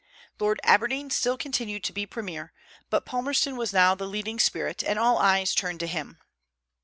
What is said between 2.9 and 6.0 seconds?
Palmerston was now the leading spirit, and all eyes turned to